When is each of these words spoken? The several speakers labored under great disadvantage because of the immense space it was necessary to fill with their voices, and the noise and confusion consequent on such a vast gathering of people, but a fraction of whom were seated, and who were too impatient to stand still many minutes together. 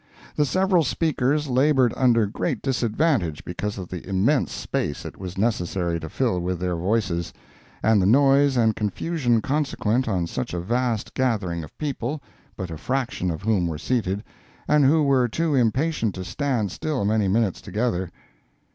The 0.35 0.45
several 0.47 0.81
speakers 0.83 1.47
labored 1.47 1.93
under 1.95 2.25
great 2.25 2.63
disadvantage 2.63 3.45
because 3.45 3.77
of 3.77 3.89
the 3.89 4.03
immense 4.09 4.51
space 4.51 5.05
it 5.05 5.15
was 5.19 5.37
necessary 5.37 5.99
to 5.99 6.09
fill 6.09 6.39
with 6.39 6.59
their 6.59 6.75
voices, 6.75 7.31
and 7.83 8.01
the 8.01 8.07
noise 8.07 8.57
and 8.57 8.75
confusion 8.75 9.41
consequent 9.43 10.07
on 10.07 10.25
such 10.25 10.55
a 10.55 10.59
vast 10.59 11.13
gathering 11.13 11.63
of 11.63 11.77
people, 11.77 12.19
but 12.57 12.71
a 12.71 12.79
fraction 12.79 13.29
of 13.29 13.43
whom 13.43 13.67
were 13.67 13.77
seated, 13.77 14.23
and 14.67 14.85
who 14.85 15.03
were 15.03 15.27
too 15.27 15.53
impatient 15.53 16.15
to 16.15 16.23
stand 16.25 16.71
still 16.71 17.05
many 17.05 17.27
minutes 17.27 17.61
together. 17.61 18.09